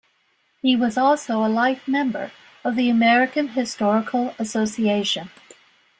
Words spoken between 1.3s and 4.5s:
a life member of the American Historical